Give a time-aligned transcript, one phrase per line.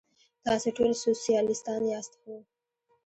[0.45, 2.35] تاسې ټول سوسیالیستان یاست؟ هو.